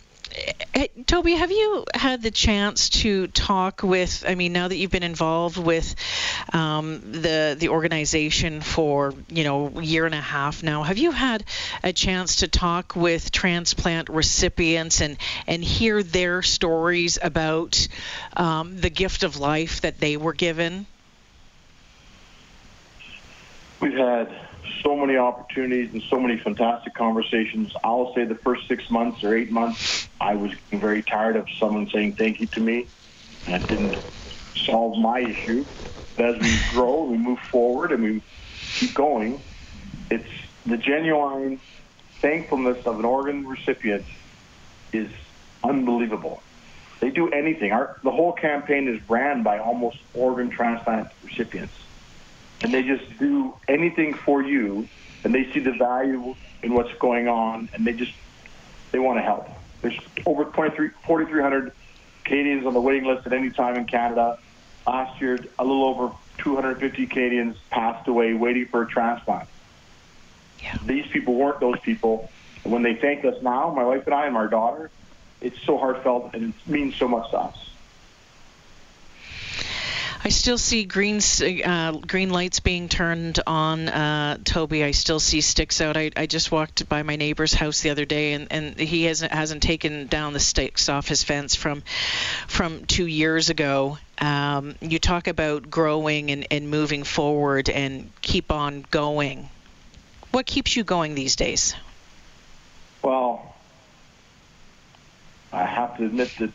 Toby, 1.05 1.33
have 1.33 1.51
you 1.51 1.85
had 1.93 2.21
the 2.21 2.31
chance 2.31 2.89
to 2.89 3.27
talk 3.27 3.81
with? 3.83 4.23
I 4.27 4.35
mean, 4.35 4.53
now 4.53 4.67
that 4.67 4.75
you've 4.75 4.91
been 4.91 5.03
involved 5.03 5.57
with 5.57 5.95
um, 6.53 7.01
the 7.11 7.55
the 7.57 7.69
organization 7.69 8.61
for 8.61 9.13
you 9.27 9.43
know 9.43 9.71
a 9.75 9.81
year 9.81 10.05
and 10.05 10.15
a 10.15 10.21
half 10.21 10.61
now, 10.61 10.83
have 10.83 10.97
you 10.97 11.11
had 11.11 11.43
a 11.83 11.93
chance 11.93 12.37
to 12.37 12.47
talk 12.47 12.95
with 12.95 13.31
transplant 13.31 14.09
recipients 14.09 15.01
and 15.01 15.17
and 15.47 15.63
hear 15.63 16.03
their 16.03 16.41
stories 16.41 17.17
about 17.21 17.87
um, 18.37 18.77
the 18.77 18.89
gift 18.89 19.23
of 19.23 19.37
life 19.39 19.81
that 19.81 19.99
they 19.99 20.15
were 20.15 20.33
given? 20.33 20.85
We've 23.81 23.93
had 23.93 24.48
so 24.83 24.95
many 24.95 25.17
opportunities 25.17 25.93
and 25.93 26.03
so 26.09 26.19
many 26.19 26.37
fantastic 26.37 26.93
conversations. 26.93 27.73
I'll 27.83 28.13
say 28.13 28.25
the 28.25 28.35
first 28.35 28.67
six 28.67 28.89
months 28.89 29.23
or 29.23 29.35
eight 29.35 29.51
months, 29.51 30.07
I 30.19 30.35
was 30.35 30.51
very 30.71 31.03
tired 31.03 31.35
of 31.35 31.47
someone 31.59 31.89
saying 31.89 32.15
thank 32.15 32.39
you 32.39 32.47
to 32.47 32.59
me, 32.59 32.87
and 33.45 33.55
it 33.55 33.67
didn't 33.67 33.97
solve 34.65 34.97
my 34.97 35.19
issue. 35.19 35.65
But 36.15 36.35
as 36.35 36.41
we 36.41 36.59
grow, 36.71 37.03
we 37.03 37.17
move 37.17 37.39
forward, 37.51 37.91
and 37.91 38.03
we 38.03 38.21
keep 38.75 38.93
going. 38.93 39.41
It's 40.09 40.29
the 40.65 40.77
genuine 40.77 41.59
thankfulness 42.21 42.85
of 42.85 42.99
an 42.99 43.05
organ 43.05 43.47
recipient 43.47 44.05
is 44.91 45.09
unbelievable. 45.63 46.41
They 46.99 47.11
do 47.11 47.29
anything. 47.29 47.71
Our, 47.71 47.97
the 48.03 48.11
whole 48.11 48.33
campaign 48.33 48.87
is 48.87 49.09
ran 49.09 49.43
by 49.43 49.59
almost 49.59 49.97
organ 50.13 50.49
transplant 50.49 51.07
recipients 51.23 51.73
and 52.61 52.73
they 52.73 52.83
just 52.83 53.17
do 53.19 53.53
anything 53.67 54.13
for 54.13 54.41
you 54.41 54.87
and 55.23 55.33
they 55.33 55.51
see 55.51 55.59
the 55.59 55.71
value 55.71 56.35
in 56.63 56.73
what's 56.73 56.93
going 56.99 57.27
on 57.27 57.69
and 57.73 57.85
they 57.85 57.93
just 57.93 58.13
they 58.91 58.99
want 58.99 59.17
to 59.19 59.23
help. 59.23 59.47
There's 59.81 59.97
over 60.25 60.45
23 60.45 60.89
4300 61.05 61.71
canadians 62.25 62.65
on 62.65 62.73
the 62.73 62.81
waiting 62.81 63.05
list 63.05 63.25
at 63.25 63.33
any 63.33 63.49
time 63.49 63.75
in 63.77 63.85
canada. 63.85 64.39
Last 64.85 65.21
year 65.21 65.45
a 65.57 65.63
little 65.63 65.85
over 65.85 66.13
250 66.39 67.07
canadians 67.07 67.57
passed 67.69 68.07
away 68.07 68.33
waiting 68.33 68.65
for 68.65 68.83
a 68.83 68.87
transplant. 68.87 69.47
Yeah. 70.61 70.77
these 70.85 71.07
people 71.07 71.35
weren't 71.35 71.61
those 71.61 71.79
people. 71.79 72.29
And 72.63 72.73
when 72.73 72.83
they 72.83 72.95
thank 72.95 73.23
us 73.23 73.41
now 73.41 73.73
my 73.73 73.83
wife 73.85 74.05
and 74.05 74.13
i 74.13 74.25
and 74.25 74.35
our 74.35 74.47
daughter 74.47 74.91
it's 75.41 75.59
so 75.61 75.77
heartfelt 75.77 76.31
and 76.33 76.53
it 76.53 76.69
means 76.69 76.95
so 76.95 77.07
much 77.07 77.31
to 77.31 77.37
us 77.37 77.68
I 80.21 80.29
still 80.29 80.57
see 80.57 80.83
green 80.83 81.21
uh, 81.65 81.93
green 81.93 82.29
lights 82.29 82.59
being 82.59 82.89
turned 82.89 83.39
on, 83.47 83.87
uh, 83.87 84.37
Toby. 84.43 84.83
I 84.83 84.91
still 84.91 85.19
see 85.21 85.39
sticks 85.39 85.79
out. 85.79 85.95
I, 85.95 86.11
I 86.15 86.25
just 86.25 86.51
walked 86.51 86.89
by 86.89 87.03
my 87.03 87.15
neighbor's 87.15 87.53
house 87.53 87.79
the 87.79 87.89
other 87.91 88.03
day, 88.03 88.33
and, 88.33 88.47
and 88.51 88.77
he 88.77 89.05
hasn't 89.05 89.31
hasn't 89.31 89.63
taken 89.63 90.07
down 90.07 90.33
the 90.33 90.39
sticks 90.41 90.89
off 90.89 91.07
his 91.07 91.23
fence 91.23 91.55
from 91.55 91.83
from 92.47 92.85
two 92.85 93.07
years 93.07 93.49
ago. 93.49 93.97
Um, 94.17 94.75
you 94.81 94.99
talk 94.99 95.27
about 95.27 95.69
growing 95.69 96.31
and, 96.31 96.45
and 96.51 96.69
moving 96.69 97.05
forward 97.05 97.69
and 97.69 98.11
keep 98.21 98.51
on 98.51 98.85
going. 98.91 99.49
What 100.31 100.45
keeps 100.45 100.75
you 100.75 100.83
going 100.83 101.15
these 101.15 101.37
days? 101.37 101.75
Well, 103.01 103.48
I 105.51 105.65
have 105.65 105.97
to 105.97 106.05
admit 106.05 106.31
that 106.39 106.51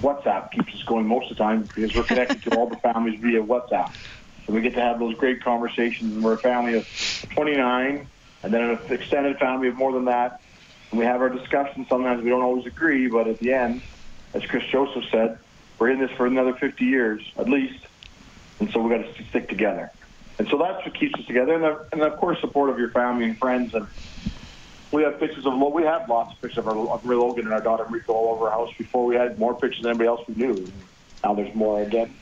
WhatsApp 0.00 0.50
keeps 0.52 0.74
us 0.74 0.82
going 0.84 1.06
most 1.06 1.30
of 1.30 1.36
the 1.36 1.42
time 1.42 1.62
because 1.62 1.94
we're 1.94 2.04
connected 2.04 2.42
to 2.44 2.56
all 2.56 2.68
the 2.68 2.76
families 2.76 3.20
via 3.20 3.42
WhatsApp. 3.42 3.92
So 4.46 4.54
we 4.54 4.62
get 4.62 4.74
to 4.74 4.80
have 4.80 4.98
those 4.98 5.14
great 5.16 5.42
conversations. 5.42 6.14
And 6.14 6.24
we're 6.24 6.32
a 6.32 6.38
family 6.38 6.74
of 6.74 6.86
29, 7.34 8.06
and 8.42 8.54
then 8.54 8.62
an 8.62 8.78
extended 8.88 9.38
family 9.38 9.68
of 9.68 9.74
more 9.76 9.92
than 9.92 10.06
that. 10.06 10.40
And 10.90 10.98
we 10.98 11.04
have 11.04 11.20
our 11.20 11.28
discussions. 11.28 11.88
Sometimes 11.88 12.22
we 12.22 12.30
don't 12.30 12.42
always 12.42 12.66
agree, 12.66 13.08
but 13.08 13.28
at 13.28 13.38
the 13.38 13.52
end, 13.52 13.82
as 14.32 14.44
Chris 14.46 14.64
Joseph 14.70 15.04
said, 15.10 15.38
we're 15.78 15.90
in 15.90 15.98
this 15.98 16.10
for 16.12 16.26
another 16.26 16.54
50 16.54 16.84
years 16.84 17.22
at 17.36 17.48
least. 17.48 17.84
And 18.58 18.70
so 18.70 18.80
we 18.80 18.90
got 18.90 19.04
to 19.16 19.24
stick 19.28 19.48
together. 19.48 19.90
And 20.38 20.48
so 20.48 20.58
that's 20.58 20.84
what 20.84 20.94
keeps 20.94 21.18
us 21.20 21.26
together. 21.26 21.54
And, 21.54 21.64
the, 21.64 21.86
and 21.92 22.02
of 22.02 22.16
course, 22.18 22.40
support 22.40 22.70
of 22.70 22.78
your 22.78 22.90
family 22.90 23.26
and 23.26 23.38
friends 23.38 23.74
and 23.74 23.86
we 24.92 25.02
have 25.02 25.18
pictures 25.20 25.46
of 25.46 25.72
we 25.72 25.82
have 25.84 26.08
lots 26.08 26.34
of 26.34 26.40
pictures 26.40 26.58
of, 26.58 26.68
our, 26.68 26.76
of 26.76 27.04
Logan 27.04 27.44
and 27.44 27.54
our 27.54 27.60
daughter 27.60 27.84
Rico 27.88 28.12
all 28.12 28.34
over 28.34 28.48
our 28.48 28.52
house. 28.52 28.72
Before 28.76 29.04
we 29.04 29.14
had 29.14 29.38
more 29.38 29.54
pictures 29.54 29.82
than 29.82 29.90
anybody 29.90 30.08
else 30.08 30.26
we 30.26 30.34
knew. 30.34 30.70
Now 31.22 31.34
there's 31.34 31.54
more 31.54 31.82
again. 31.82 32.14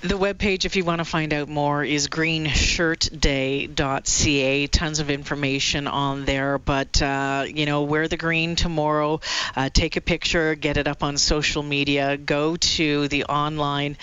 The 0.00 0.16
webpage, 0.16 0.64
if 0.64 0.76
you 0.76 0.84
want 0.84 1.00
to 1.00 1.04
find 1.04 1.32
out 1.32 1.48
more, 1.48 1.82
is 1.82 2.06
greenshirtday.ca. 2.06 4.66
Tons 4.68 5.00
of 5.00 5.10
information 5.10 5.88
on 5.88 6.24
there. 6.24 6.56
But, 6.56 7.02
uh, 7.02 7.46
you 7.48 7.66
know, 7.66 7.82
wear 7.82 8.06
the 8.06 8.16
green 8.16 8.54
tomorrow. 8.54 9.20
Uh, 9.56 9.70
take 9.70 9.96
a 9.96 10.00
picture, 10.00 10.54
get 10.54 10.76
it 10.76 10.86
up 10.86 11.02
on 11.02 11.18
social 11.18 11.64
media. 11.64 12.16
Go 12.16 12.54
to 12.54 13.08
the 13.08 13.24
online 13.24 13.96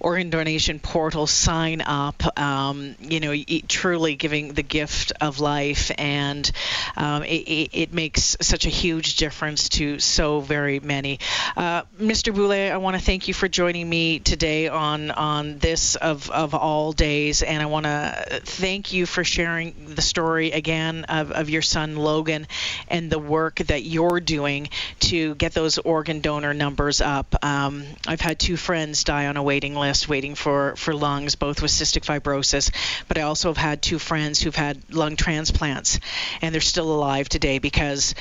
organ 0.00 0.28
donation 0.28 0.80
portal, 0.80 1.26
sign 1.26 1.80
up. 1.80 2.38
Um, 2.38 2.96
you 3.00 3.20
know, 3.20 3.34
truly 3.68 4.16
giving 4.16 4.52
the 4.52 4.62
gift 4.62 5.14
of 5.18 5.40
life. 5.40 5.90
And 5.96 6.50
um, 6.94 7.22
it, 7.22 7.70
it, 7.72 7.94
makes 7.94 8.36
such 8.42 8.66
a 8.66 8.68
huge 8.68 9.16
difference 9.16 9.70
to 9.70 9.98
so 9.98 10.40
very 10.40 10.78
many. 10.78 11.20
Uh, 11.56 11.84
Mr. 11.98 12.34
Boulet, 12.34 12.70
I 12.70 12.76
want 12.76 12.98
to 12.98 13.02
thank 13.02 13.28
you 13.28 13.34
for 13.34 13.48
joining 13.48 13.88
me 13.88 14.18
today 14.18 14.68
on, 14.68 15.10
on 15.10 15.37
on 15.38 15.58
this 15.58 15.94
of, 15.94 16.30
of 16.30 16.54
all 16.54 16.92
days. 16.92 17.42
And 17.42 17.62
I 17.62 17.66
want 17.66 17.86
to 17.86 18.40
thank 18.44 18.92
you 18.92 19.06
for 19.06 19.22
sharing 19.22 19.94
the 19.94 20.02
story 20.02 20.50
again 20.50 21.04
of, 21.04 21.30
of 21.30 21.48
your 21.48 21.62
son 21.62 21.96
Logan 21.96 22.46
and 22.88 23.10
the 23.10 23.18
work 23.18 23.56
that 23.56 23.82
you're 23.84 24.20
doing 24.20 24.68
to 25.00 25.36
get 25.36 25.52
those 25.52 25.78
organ 25.78 26.20
donor 26.20 26.52
numbers 26.52 27.00
up. 27.00 27.44
Um, 27.44 27.84
I've 28.06 28.20
had 28.20 28.38
two 28.38 28.56
friends 28.56 29.04
die 29.04 29.26
on 29.26 29.36
a 29.36 29.42
waiting 29.42 29.74
list 29.76 30.08
waiting 30.08 30.34
for, 30.34 30.74
for 30.76 30.92
lungs, 30.92 31.36
both 31.36 31.62
with 31.62 31.70
cystic 31.70 32.04
fibrosis, 32.04 32.72
but 33.06 33.16
I 33.16 33.22
also 33.22 33.48
have 33.48 33.56
had 33.56 33.80
two 33.80 33.98
friends 33.98 34.40
who've 34.40 34.54
had 34.54 34.92
lung 34.92 35.14
transplants 35.16 36.00
and 36.42 36.52
they're 36.52 36.60
still 36.60 36.90
alive 36.92 37.28
today 37.28 37.58
because 37.58 38.14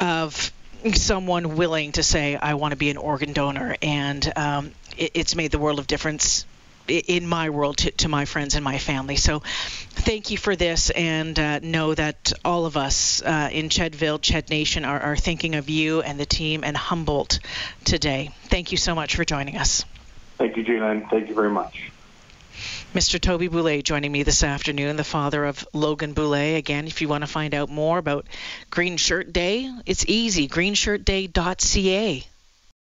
of 0.00 0.52
someone 0.94 1.56
willing 1.56 1.92
to 1.92 2.02
say, 2.02 2.36
I 2.36 2.54
want 2.54 2.72
to 2.72 2.76
be 2.76 2.90
an 2.90 2.96
organ 2.96 3.32
donor. 3.32 3.76
And 3.82 4.32
um, 4.36 4.72
it, 4.96 5.12
it's 5.14 5.34
made 5.34 5.50
the 5.50 5.58
world 5.58 5.78
of 5.78 5.86
difference 5.86 6.46
in 6.88 7.26
my 7.26 7.50
world 7.50 7.78
to, 7.78 7.90
to, 7.90 8.08
my 8.08 8.24
friends 8.24 8.54
and 8.54 8.62
my 8.62 8.78
family. 8.78 9.16
So 9.16 9.40
thank 9.90 10.30
you 10.30 10.38
for 10.38 10.54
this 10.54 10.90
and 10.90 11.38
uh, 11.38 11.58
know 11.60 11.94
that 11.94 12.32
all 12.44 12.66
of 12.66 12.76
us 12.76 13.22
uh, 13.22 13.48
in 13.50 13.68
Chedville, 13.68 14.20
Ched 14.20 14.50
Nation 14.50 14.84
are, 14.84 15.00
are 15.00 15.16
thinking 15.16 15.56
of 15.56 15.68
you 15.68 16.02
and 16.02 16.18
the 16.18 16.26
team 16.26 16.62
and 16.62 16.76
Humboldt 16.76 17.40
today. 17.84 18.30
Thank 18.44 18.70
you 18.70 18.78
so 18.78 18.94
much 18.94 19.16
for 19.16 19.24
joining 19.24 19.56
us. 19.56 19.84
Thank 20.38 20.56
you, 20.56 20.62
Gina, 20.62 21.08
thank 21.10 21.28
you 21.28 21.34
very 21.34 21.50
much. 21.50 21.90
Mr. 22.96 23.20
Toby 23.20 23.48
Boulet 23.48 23.84
joining 23.84 24.10
me 24.10 24.22
this 24.22 24.42
afternoon, 24.42 24.96
the 24.96 25.04
father 25.04 25.44
of 25.44 25.68
Logan 25.74 26.14
Boulet. 26.14 26.56
Again, 26.56 26.86
if 26.86 27.02
you 27.02 27.08
want 27.08 27.24
to 27.24 27.26
find 27.26 27.52
out 27.52 27.68
more 27.68 27.98
about 27.98 28.26
Green 28.70 28.96
Shirt 28.96 29.34
Day, 29.34 29.70
it's 29.84 30.06
easy, 30.08 30.48
greenshirtday.ca. 30.48 32.26